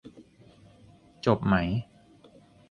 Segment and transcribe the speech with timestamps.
[1.25, 1.53] จบไหม?